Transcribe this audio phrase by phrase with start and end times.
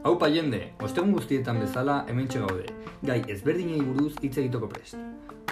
[0.00, 2.64] Haupa jende, ostegun guztietan bezala hemen gaude,
[3.04, 4.96] gai ezberdinei buruz hitz egiteko prest.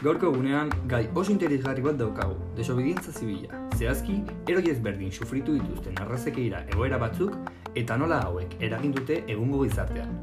[0.00, 3.60] Gaurko egunean, gai oso interesgarri bat daukagu, desobedientza zibila.
[3.76, 7.36] Zehazki, eroi ezberdin sufritu dituzten arrazekeira egoera batzuk,
[7.76, 10.16] eta nola hauek eragin dute egungo gizartean.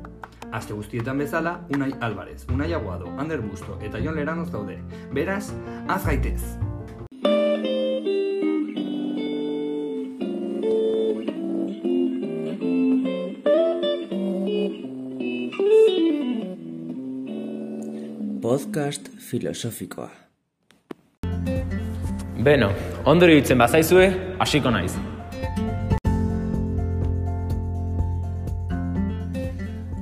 [0.51, 4.81] Aste guztietan bezala, Unai Alvarez, Unai Aguado, Ander Busto eta Jon Leranoz daude.
[5.13, 5.51] Beraz,
[5.87, 6.55] az gaitez!
[18.75, 20.09] Podcast filosofikoa.
[22.43, 22.67] Beno,
[23.07, 24.07] ondo iruditzen bazaizue,
[24.43, 24.91] hasiko naiz.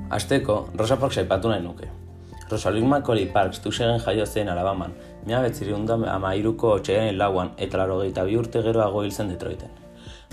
[0.10, 1.92] Asteko, Rosa Parks aipatu nahi nuke.
[2.50, 8.02] Rosalind McCauley Parks tusegen jaio zen Alabaman, mila betziriunda ama iruko otxearen lauan eta laro
[8.02, 9.83] bi urte geroago hil zen Detroiten.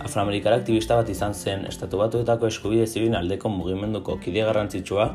[0.01, 5.07] Afroamerikara aktivista bat izan zen, estatu batuetako eskubide zibin aldeko mugimenduko kide garrantzitsua,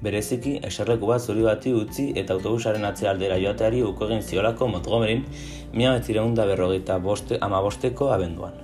[0.00, 5.26] bereziki eserleku bat zuri bati utzi eta autobusaren atzea aldera joateari uko egin ziolako Montgomeryn
[5.74, 8.56] mila betzireunda berrogeita boste, ama bosteko abenduan.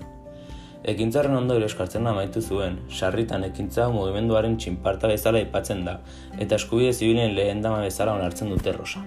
[0.87, 5.99] Ekintzaren ondo eskartzen amaitu zuen, sarritan ekintza mugimenduaren txinparta bezala ipatzen da,
[6.39, 9.05] eta eskubide zibilen lehen dama bezala onartzen dute rosa.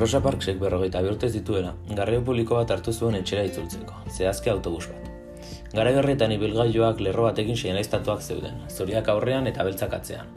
[0.00, 5.10] Rosa Parksek berrogeita bihurtez dituela, garraio publiko bat hartu zuen etxera itzultzeko, zehazke autobus bat.
[5.74, 10.30] Gara gerretan ibilgailuak lerro batekin seinaleztatuak zeuden, zuriak aurrean eta beltzak atzean.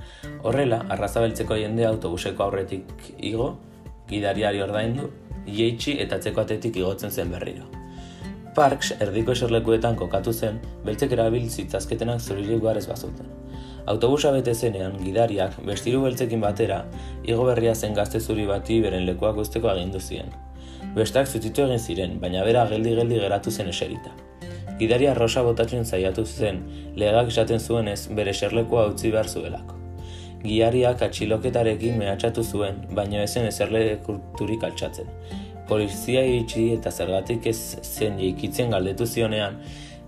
[0.44, 2.92] Horrela, arraza beltzeko jende autobuseko aurretik
[3.32, 3.54] igo,
[4.12, 5.08] gidariari ordaindu,
[5.48, 7.83] jeitsi eta atzeko atetik igotzen zen berriro.
[8.54, 13.32] Parks erdiko eserlekuetan kokatu zen, beltzek erabil zitzazketenak zurilik garez bazuten.
[13.90, 16.84] Autobusa bete zenean, gidariak, bestiru beltzekin batera,
[17.26, 20.30] igo berria zen gazte zuri bati beren lekuak usteko agindu ziren.
[20.94, 24.14] Bestak zutitu egin ziren, baina bera geldi-geldi geratu zen eserita.
[24.78, 26.62] Gidaria rosa botatzen zaiatu zen,
[26.96, 29.80] legak esaten zuenez bere serlekoa utzi behar zuelako.
[30.44, 35.10] Giariak atxiloketarekin mehatxatu zuen, baina ezen ezerle kulturik altxatzen.
[35.68, 39.62] Polizia iritsi eta zergatik ez zen jeikitzen galdetu zionean,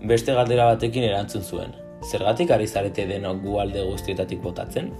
[0.04, 1.72] beste galdera batekin erantzun zuen.
[2.04, 4.92] Zergatik ari zarete denok gu alde guztietatik botatzen?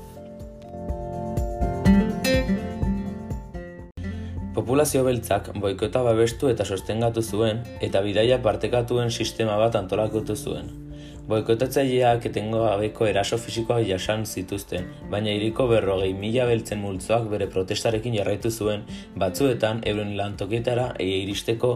[4.56, 10.85] Populazio beltzak boikota babestu eta sostengatu zuen eta bidaia partekatuen sistema bat antolakutu zuen.
[11.26, 18.14] Boikotatzaileak etengo gabeko eraso fisikoak jasan zituzten, baina iriko berrogei mila beltzen multzoak bere protestarekin
[18.14, 18.84] jarraitu zuen
[19.18, 21.72] batzuetan euren lantoketara eia iristeko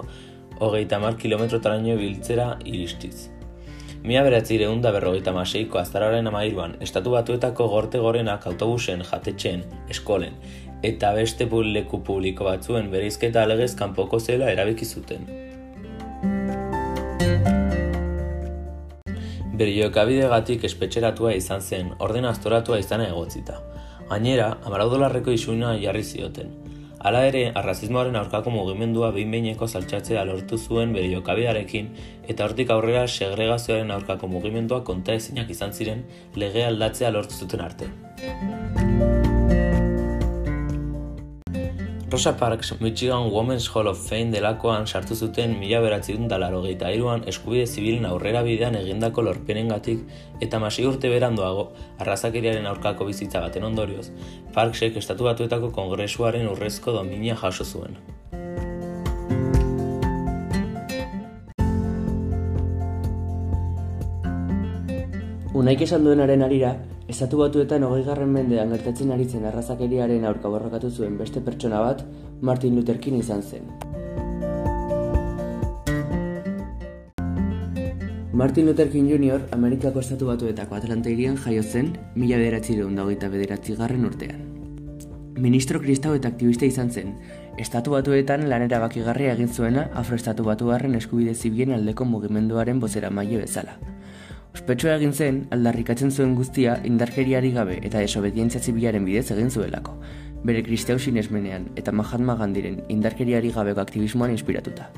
[0.61, 3.27] hogeita mar kilometrotaraino biltzera iristiz.
[4.05, 10.39] Mila beratzi da berrogeita maseiko aztararen amairuan, estatu batuetako gorte gorenak autobusen, jatetxen, eskolen,
[10.83, 15.50] eta beste leku publiko batzuen bereizketa alegez kanpoko zela erabiki zuten.
[19.61, 23.59] Bere joekabide gatik espetxeratua izan zen, orden astoratua izan egotzita.
[24.09, 26.55] Gainera, amarau dolarreko isuna jarri zioten.
[27.05, 31.93] Hala ere, arrazismoaren aurkako mugimendua behin behineko saltxatzea lortu zuen bere jokabiarekin
[32.25, 36.07] eta hortik aurrera segregazioaren aurkako mugimendua konta ezinak izan ziren
[36.45, 37.93] lege aldatzea lortu zuten arte.
[42.11, 45.79] Rosa Parks Michigan Women's Hall of Fame delakoan sartu zuten mila
[46.27, 50.01] dalaro gehieta iruan eskubide zibilen aurrera bidean egindako lorpenengatik
[50.41, 51.71] eta masi urte berandoago
[52.01, 54.11] arrazakeriaren aurkako bizitza baten ondorioz,
[54.53, 57.97] Parksek estatu batuetako kongresuaren urrezko dominia jaso zuen.
[65.61, 66.71] Unaik esan duenaren arira,
[67.13, 72.01] Estatu batuetan hogei garren mendean gertatzen ari zen arrazakeriaren aurka borrokatu zuen beste pertsona bat,
[72.41, 73.67] Martin Luther King izan zen.
[78.33, 79.45] Martin Luther King Jr.
[79.59, 84.41] Amerikako Estatu Batuetako Atlanta irian jaio zen, mila bederatzi da hogeita bederatzi garren urtean.
[85.37, 87.17] Ministro kristau eta aktivista izan zen,
[87.59, 93.77] Estatu Batuetan lanera bakigarria egin zuena Afroestatu Batuarren eskubide zibien aldeko mugimenduaren bozera maio bezala.
[94.51, 99.95] Ospetsua egin zen, aldarrikatzen zuen guztia indarkeriari gabe eta desobedientzia zibilaren bidez egin zuelako,
[100.45, 104.89] bere kristeu sinesmenean eta Mahatma Gandiren indarkeriari gabeko aktivismoan inspiratuta.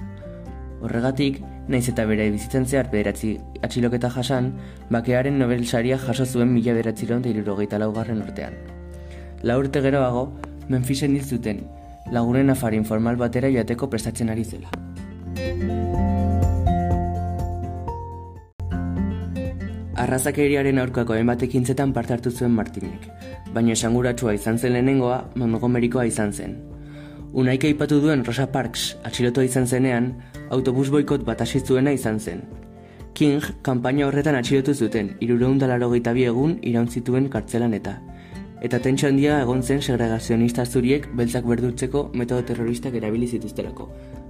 [0.82, 1.38] Horregatik,
[1.69, 4.50] naiz eta bere bizitzen zehar bederatzi atxiloketa jasan,
[4.90, 8.54] bakearen Nobel saria jaso zuen mila eta irurogeita laugarren urtean.
[9.43, 10.32] La urte geroago,
[10.69, 11.66] Memphisen hil zuten,
[12.10, 14.70] lagunen afari informal batera joateko prestatzen ari zela.
[20.02, 23.04] Arrazakeriaren aurkako hainbat ekintzetan parte hartu zuen Martinek,
[23.54, 26.56] baina esanguratsua izan zen lehenengoa Montgomerykoa izan zen.
[27.38, 30.08] Unaik aipatu duen Rosa Parks atxilotua izan zenean,
[30.50, 32.43] autobus boikot bat hasi zuena izan zen.
[33.14, 38.00] King kanpaina horretan atxilotu zuten, irureundalaro bi egun iraun zituen kartzelan eta.
[38.60, 43.88] Eta tentsu handia egon zen segregazionista zuriek beltzak berdurtzeko metodo terroristak erabili zituzterako.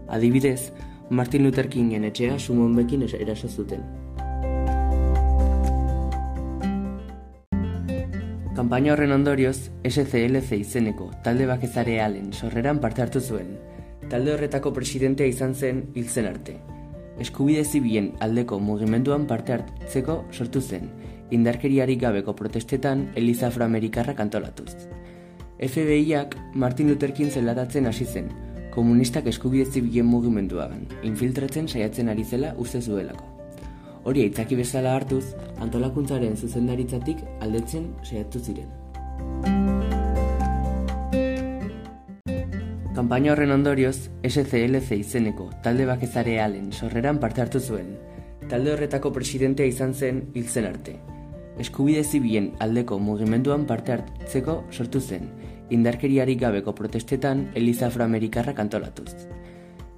[0.08, 0.72] Adibidez,
[1.08, 4.11] Martin Luther Kingen etxea sumon bekin eraso zuten.
[8.62, 13.56] Kampaina horren ondorioz, SCLC izeneko talde bakezarealen sorreran parte hartu zuen.
[14.06, 16.60] Talde horretako presidentea izan zen hil zen arte
[17.22, 20.86] eskubide zibilen aldeko mugimenduan parte hartzeko sortu zen,
[21.34, 24.70] indarkeriarik gabeko protestetan Eliza Afroamerikarrak antolatuz.
[25.58, 28.30] FBIak Martin Luther King zelatatzen hasi zen,
[28.74, 33.31] komunistak eskubide zibilen mugimenduagan, infiltratzen saiatzen ari zela uste zuelako.
[34.04, 38.66] Hori aitzaki bezala hartuz, antolakuntzaren zuzendaritzatik aldetzen saiatu ziren.
[42.96, 47.94] Kanpaina horren ondorioz, SCLC izeneko talde bakezarealen sorreran parte hartu zuen.
[48.50, 50.98] Talde horretako presidentea izan zen hil zen arte.
[51.62, 55.30] Eskubide zibien aldeko mugimenduan parte hartzeko sortu zen,
[55.70, 59.12] indarkeriarik gabeko protestetan Eliza Afroamerikarrak antolatuz.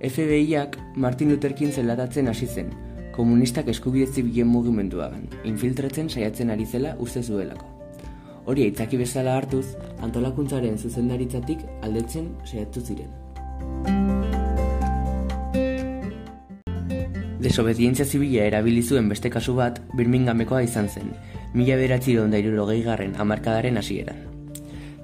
[0.05, 2.71] FBIak Martin Luther King zelatatzen hasi zen,
[3.15, 7.71] komunistak eskubide zibien mugimenduagan, infiltratzen saiatzen ari zela uste zuelako.
[8.51, 9.67] Hori aitzaki bezala hartuz,
[10.03, 13.13] antolakuntzaren zuzendaritzatik aldetzen saiatu ziren.
[17.45, 21.13] Desobedientzia zibila erabili zuen beste kasu bat Birminghamekoa izan zen,
[21.55, 24.17] mila beratzi da irurogei garren amarkadaren hasieran.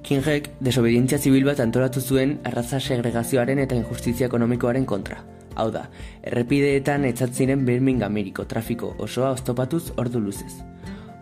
[0.03, 5.21] Kingek desobedientzia zibil bat antolatu zuen arraza segregazioaren eta injustizia ekonomikoaren kontra.
[5.55, 5.87] Hau da,
[6.23, 10.53] errepideetan etzatzen Birminghameriko trafiko osoa oztopatuz ordu luzez.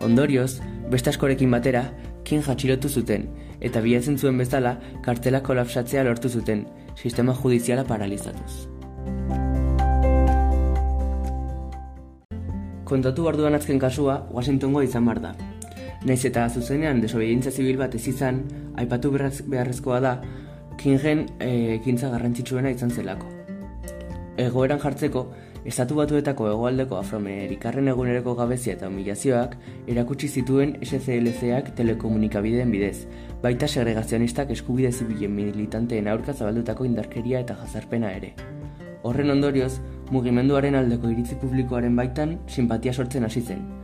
[0.00, 0.60] Ondorioz,
[0.90, 1.84] beste askorekin batera,
[2.24, 3.26] kin jatxilotu zuten,
[3.60, 6.64] eta bihatzen zuen bezala, kartela kolapsatzea lortu zuten,
[6.96, 8.68] sistema judiziala paralizatuz.
[12.84, 15.34] Kontatu barduan azken kasua, Washingtongo izan bar da.
[16.06, 18.40] Naiz eta zuzenean desobedientzia zibil bat ez izan,
[18.80, 20.14] aipatu beharrezkoa da,
[20.80, 23.39] kingen e, ekintza garrantzitsuena izan zelako.
[24.40, 25.26] Egoeran jartzeko,
[25.68, 29.56] Estatu batuetako hegoaldeko afroamerikarren egunereko gabezia eta humilazioak
[29.92, 33.04] erakutsi zituen SCLC-ak telekomunikabideen bidez,
[33.42, 38.32] baita segregazionistak eskubide zibilen militanteen aurka zabaldutako indarkeria eta jazarpena ere.
[39.04, 39.74] Horren ondorioz,
[40.10, 43.79] mugimenduaren aldeko iritzi publikoaren baitan simpatia sortzen hasi zen.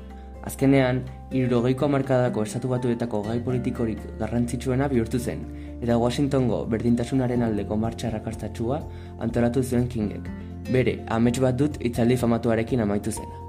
[0.46, 1.00] Azkenean,
[1.34, 5.40] irurogeiko amarkadako estatu batuetako gai politikorik garrantzitsuena bihurtu zen,
[5.82, 8.76] eta Washingtongo berdintasunaren aldeko martxa rakastatxua
[9.26, 10.28] antolatu zuen Kingek,
[10.70, 13.42] bere amets bat dut itzaldi famatuarekin amaitu zena.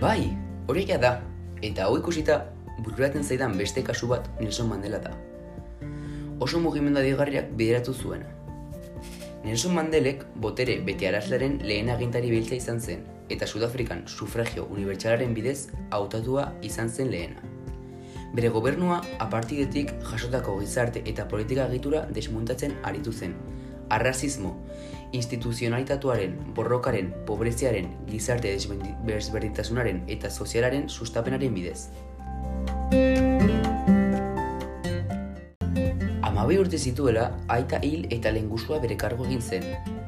[0.00, 0.32] Bai,
[0.68, 1.20] hori da,
[1.60, 2.38] eta hau ikusita
[2.78, 5.12] bururaten zaidan beste kasu bat Nelson Mandela da.
[6.40, 8.24] Oso mugimendu adigarriak bideratu zuen.
[9.44, 15.68] Nelson Mandelek botere bete arazlaren lehen agintari biltza izan zen, eta Sudafrikan sufragio unibertsalaren bidez
[15.92, 17.44] hautatua izan zen lehena.
[18.34, 23.36] Bere gobernua apartidetik jasotako gizarte eta politika egitura desmuntatzen aritu zen.
[23.92, 24.54] Arrazismo,
[25.12, 31.90] instituzionalitatuaren, borrokaren, pobreziaren, gizarte desberdintasunaren eta sozialaren sustapenaren bidez.
[36.44, 39.62] Amabi urte zituela, aita hil eta lengusua bere kargo egin zen.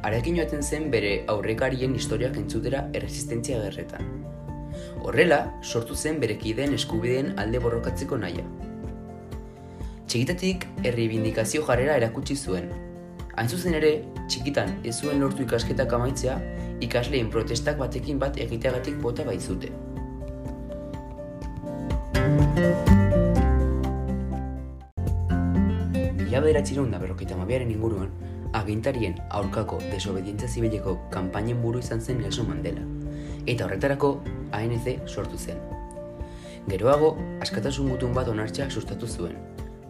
[0.04, 4.10] Arekin joaten zen bere aurrekarien historiak entzutera erresistentzia gerretan.
[5.00, 8.44] Horrela, sortu zen berekideen eskubideen alde borrokatzeko naia.
[10.04, 12.68] Txikitatik erribindikazio jarrera erakutsi zuen.
[13.32, 13.94] Hain zuzen ere,
[14.28, 16.36] txikitan ez zuen lortu ikasketak amaitzea,
[16.84, 19.72] ikasleen protestak batekin bat egiteagatik bota baitzute.
[26.56, 28.08] Mila bederatziron da berrokeita mabiaren inguruan,
[28.56, 32.80] agintarien aurkako desobedientzia zibileko kanpainen buru izan zen Nelson Mandela.
[33.44, 34.22] Eta horretarako,
[34.56, 35.58] ANC sortu zen.
[36.66, 37.10] Geroago,
[37.44, 39.36] askatasun gutun bat onartxea sustatu zuen,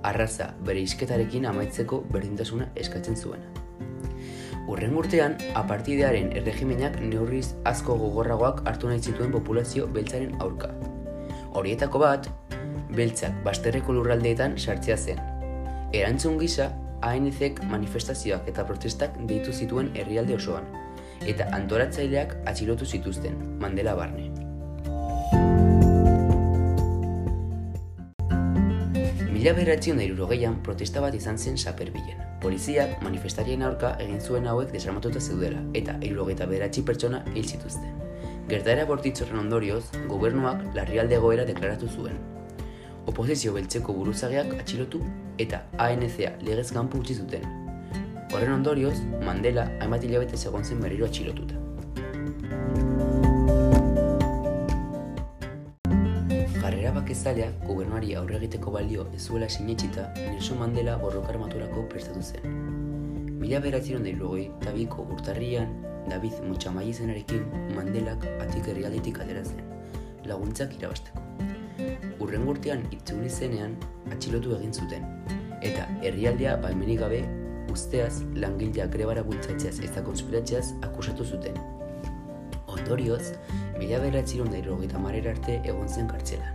[0.02, 3.46] arraza bere isketarekin amaitzeko berdintasuna eskatzen zuen.
[4.66, 10.74] Urren urtean, apartidearen erregimenak neurriz asko gogorragoak hartu nahi zituen populazio beltzaren aurka.
[11.54, 12.28] Horietako bat,
[12.90, 15.35] beltzak basterreko lurraldeetan sartzea zen.
[15.96, 16.66] Erantzun gisa,
[17.08, 20.66] ANZek manifestazioak eta protestak deitu zituen herrialde osoan,
[21.24, 24.26] eta antoratzaileak atxilotu zituzten, Mandela Barne.
[29.32, 32.20] Mila beratzion da protesta bat izan zen saperbilen.
[32.42, 38.02] Poliziak manifestarien aurka egin zuen hauek desarmatuta zeudela eta irurogeita beratzi pertsona hil zituzten.
[38.48, 42.35] Gertaera bortitzorren ondorioz, gobernuak larrialde egoera deklaratu zuen.
[43.06, 44.98] Oposizio beltzeko buruzageak atxilotu
[45.38, 47.44] eta ANC-a legez kanpo utzi zuten.
[48.34, 51.62] Horren ondorioz, Mandela hainbat hilabete egon zen berriro atxilotuta.
[56.56, 62.58] Jarrera bakezaleak gobernuari aurre egiteko balio ez zuela sinetxita Nelson Mandela borroka armaturako prestatu zen.
[63.38, 64.10] Mila beratzeron da
[64.42, 65.70] eta biko urtarrian
[66.10, 67.46] David Motxamai izenarekin
[67.76, 69.62] Mandelak atik herrialdetik atera zen,
[70.26, 71.25] laguntzak irabasteko.
[72.20, 73.76] Urren urtean itzuli zenean
[74.12, 75.04] atxilotu egin zuten,
[75.62, 77.22] eta herrialdea baimenik gabe
[77.72, 81.58] usteaz langileak grebara bultzatzeaz eta konspiratzeaz akusatu zuten.
[82.76, 83.32] Ondorioz,
[83.78, 86.52] mila beratzeron da marera arte egon zen kartzelan.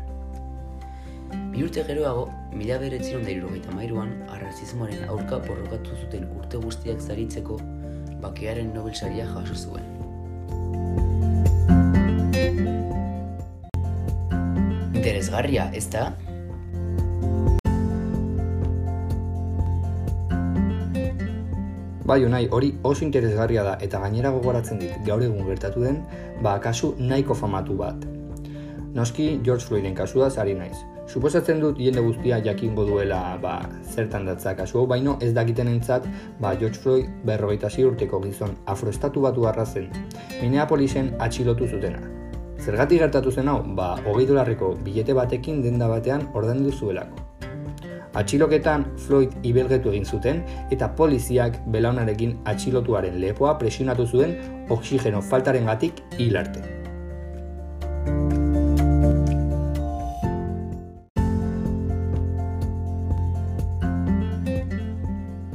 [1.52, 7.60] Bi urte geroago, mila beratzeron da mairuan, arrazismoaren aurka borrokatu zuten urte guztiak zaritzeko
[8.22, 10.01] bakearen Nobel saria jaso zuen.
[15.02, 16.12] Interesgarria, ez da?
[22.06, 26.04] Bai, unai, hori oso interesgarria da eta gainera gogoratzen dit gaur egun gertatu den,
[26.46, 28.06] ba, kasu nahiko famatu bat.
[28.94, 30.78] Noski, George Floyden kasuaz ari naiz.
[31.10, 36.06] Suposatzen dut jende guztia jakingo duela ba, zertan datza kasu hau, baino ez dakiten entzat
[36.38, 39.90] ba, George Floyd berrogeita urteko gizon afroestatu batu arrazen,
[40.44, 42.21] Minneapolisen atxilotu zutena.
[42.62, 47.18] Zergatik gertatu zen hau, ba, hogei dolarreko bilete batekin denda batean ordendu zuelako.
[48.22, 50.44] Atxiloketan Floyd ibelgetu egin zuten
[50.76, 54.36] eta poliziak belaunarekin atxilotuaren lepoa presionatu zuen
[54.70, 56.62] oksigeno faltaren gatik hilarte.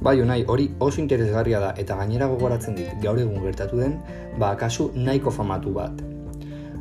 [0.03, 3.99] Bai, unai, hori oso interesgarria da eta gainera gogoratzen dit gaur egun gertatu den,
[4.43, 6.16] ba, kasu nahiko famatu bat.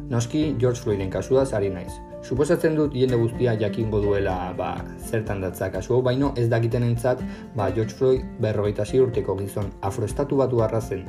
[0.09, 1.93] Noski, George Floyden kasua ari naiz.
[2.21, 7.21] Suposatzen dut jende guztia jakingo duela ba, zertan datza kasu hau, baino ez dakiten entzat
[7.55, 11.05] ba, George Floyd berrogeita urteko gizon afroestatu batu arrazen,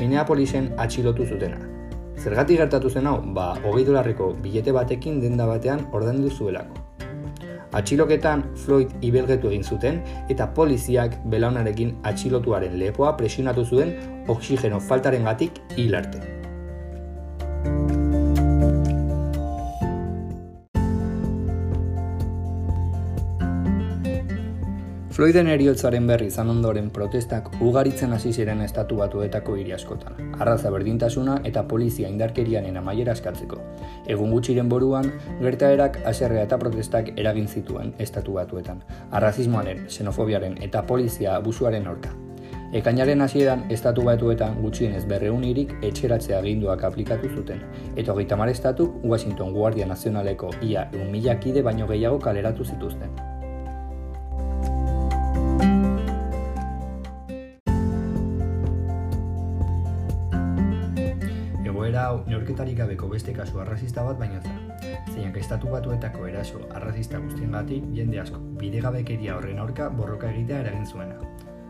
[0.00, 1.58] Minneapolisen atxilotu zutena.
[2.16, 6.74] Zergatik gertatu zen hau, ba, hogei dolarreko bilete batekin denda batean ordendu zuelako.
[7.72, 13.94] Atxiloketan Floyd ibelgetu egin zuten eta poliziak belaunarekin atxilotuaren lepoa presionatu zuen
[14.28, 16.37] oksigeno faltaren gatik hilarte.
[25.18, 30.18] Floyden eriotzaren berri izan ondoren protestak ugaritzen hasi ziren estatu batuetako hiri askotan.
[30.38, 33.56] Arraza berdintasuna eta polizia indarkerianen amaiera askatzeko.
[34.14, 35.08] Egun gutxiren boruan,
[35.40, 38.84] gertaerak aserrea eta protestak eragin zituen estatu batuetan.
[39.10, 42.12] Arrazismoaren, xenofobiaren eta polizia abusuaren aurka.
[42.82, 47.64] Ekainaren hasieran estatu batuetan gutxienez berreun irik etxeratzea aginduak aplikatu zuten,
[47.96, 51.10] eta hogeita estatu Washington Guardia Nazionaleko ia un
[51.40, 53.37] kide baino gehiago kaleratu zituzten.
[62.48, 64.50] Hau neurketarik gabeko beste kasu arrazista bat baino da.
[65.12, 71.18] Zeinak estatu batuetako eraso arrazista guztiengatik jende asko bidegabekeria horren aurka borroka egitea eragin zuena.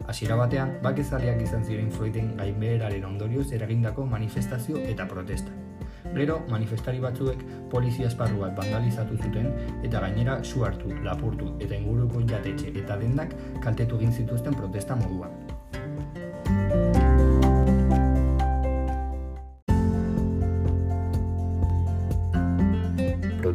[0.07, 5.51] Hasiera batean, bakezaleak izan ziren Floyden gainbeheraren ondorioz eragindako manifestazio eta protesta.
[6.15, 9.51] Gero, manifestari batzuek polizia esparru bat vandalizatu zuten
[9.83, 15.48] eta gainera su hartu, lapurtu eta inguruko jatetxe eta dendak kaltetu egin zituzten protesta moduan.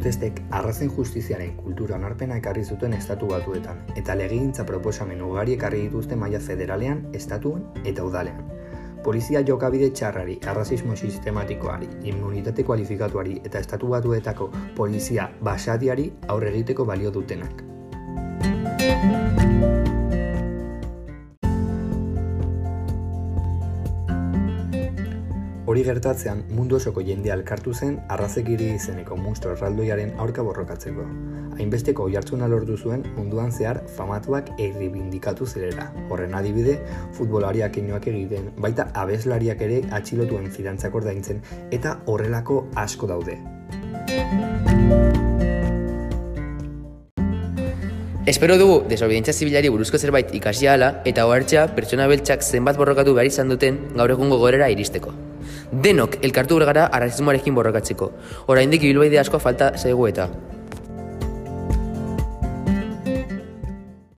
[0.04, 6.18] Protestek arrazen justiziaren kultura onarpena ekarri zuten estatu batuetan, eta legegintza proposamen ugari ekarri dituzte
[6.20, 8.44] maila federalean, estatuen eta udalean.
[9.04, 17.10] Polizia jokabide txarrari, arrazismo sistematikoari, immunitate kualifikatuari eta estatu batuetako polizia basadiari aurre egiteko balio
[17.10, 17.64] dutenak.
[25.74, 31.06] Hori gertatzean mundu osoko jende alkartu zen arrazekiri izeneko munstro erraldoiaren aurka borrokatzeko.
[31.56, 35.88] Hainbesteko oihartzuna lortu zuen munduan zehar famatuak erribindikatu zerera.
[36.14, 36.76] Horren adibide,
[37.18, 43.40] futbolariak inoak egiten, baita abeslariak ere atxilotuen fidantzak ordaintzen eta horrelako asko daude.
[48.30, 53.48] Espero dugu desobedientzia zibilari buruzko zerbait ikasi eta ohartzea pertsona beltzak zenbat borrokatu behar izan
[53.48, 55.23] duten gaur egungo gorera iristeko.
[55.82, 58.10] Denok elkartu gara arrazismoarekin borrokatzeko.
[58.46, 60.28] Oraindik ibilbaide asko falta zaigu eta